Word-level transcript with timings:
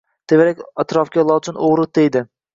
Tevarak-atrofga 0.31 1.27
Lochin 1.29 1.61
o‘g‘ri 1.69 1.87
deydi 2.01 2.25